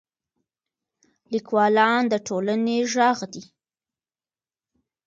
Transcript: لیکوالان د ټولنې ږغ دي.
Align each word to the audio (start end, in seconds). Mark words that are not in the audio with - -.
لیکوالان 1.33 2.01
د 2.11 2.13
ټولنې 2.27 2.77
ږغ 2.93 3.19
دي. 3.33 3.43